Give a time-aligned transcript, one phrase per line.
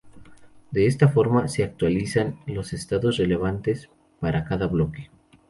[0.71, 3.87] De esta forma, se actualizan los "estados relevantes"
[4.19, 5.11] para cada bloque.